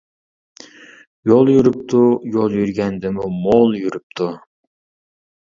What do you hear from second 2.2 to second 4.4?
يول يۈرگەندىمۇ مول يۈرۈپتۇ.